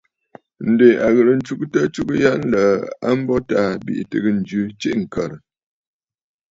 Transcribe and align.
Ǹdè 0.71 0.89
a 1.05 1.07
ghɨ̀rə 1.13 1.33
ntsugə 1.37 1.65
atsugə 1.85 2.15
ya 2.23 2.31
nlə̀ə̀ 2.41 2.75
a 3.07 3.09
mbo 3.19 3.35
Taà 3.49 3.71
bìʼì 3.85 4.03
tɨgə 4.11 4.29
jɨ 4.47 4.59
tsiʼì 4.79 4.93
ŋ̀kə̀rə̀. 5.01 5.39